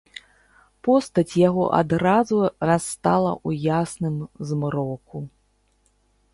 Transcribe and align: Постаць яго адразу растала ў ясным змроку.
Постаць 0.87 1.39
яго 1.49 1.63
адразу 1.81 2.39
растала 2.71 3.31
ў 3.47 3.71
ясным 3.79 4.17
змроку. 4.51 5.17